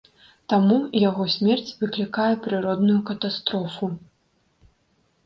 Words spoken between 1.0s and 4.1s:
яго смерць выклікае прыродную катастрофу.